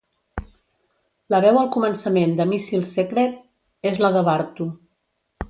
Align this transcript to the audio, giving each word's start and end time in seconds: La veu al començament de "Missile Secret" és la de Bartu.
La 1.33 1.41
veu 1.45 1.59
al 1.63 1.69
començament 1.75 2.33
de 2.39 2.47
"Missile 2.55 2.89
Secret" 2.93 3.37
és 3.93 4.03
la 4.07 4.13
de 4.19 4.27
Bartu. 4.33 4.71